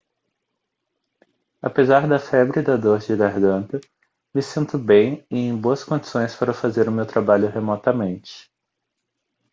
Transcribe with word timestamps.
apesar 1.61 2.07
da 2.09 2.17
febre 2.17 2.59
e 2.59 2.63
da 2.63 2.75
dor 2.75 2.97
de 2.97 3.15
garganta 3.15 3.79
me 4.33 4.41
sinto 4.41 4.75
bem 4.79 5.23
e 5.29 5.37
em 5.37 5.55
boas 5.55 5.83
condições 5.83 6.35
para 6.35 6.55
fazer 6.55 6.89
o 6.89 6.91
meu 6.91 7.05
trabalho 7.05 7.47
remotamente 7.47 8.49